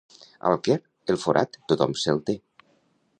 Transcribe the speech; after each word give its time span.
Al 0.51 0.55
Quer, 0.67 0.77
el 1.15 1.21
forat 1.25 1.59
tothom 1.73 1.93
se'l 2.05 2.25
té. 2.31 2.37